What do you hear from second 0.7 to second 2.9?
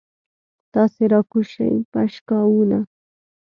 تاسې راکوز شئ پشکاوونه.